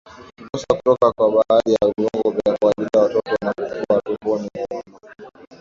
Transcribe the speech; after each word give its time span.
Kukosa 0.41 0.65
kutoka 0.77 1.11
kwa 1.11 1.29
baadhi 1.31 1.73
ya 1.73 1.93
viungo 1.97 2.31
vya 2.31 2.57
kuwalinda 2.57 2.99
watoto 2.99 3.31
wanapokuwa 3.41 3.99
tumboni 4.01 4.49
mwa 4.71 4.83
mama 4.87 5.03